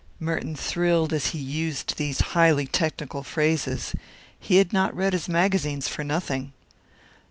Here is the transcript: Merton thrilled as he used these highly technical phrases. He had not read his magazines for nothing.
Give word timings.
Merton 0.19 0.55
thrilled 0.55 1.13
as 1.13 1.27
he 1.27 1.37
used 1.37 1.95
these 1.97 2.21
highly 2.33 2.65
technical 2.65 3.21
phrases. 3.21 3.93
He 4.39 4.55
had 4.57 4.73
not 4.73 4.95
read 4.95 5.13
his 5.13 5.29
magazines 5.29 5.87
for 5.87 6.03
nothing. 6.03 6.53